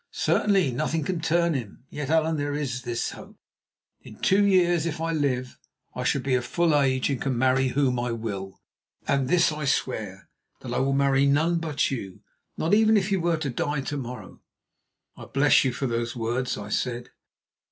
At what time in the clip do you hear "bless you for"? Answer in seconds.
15.25-15.85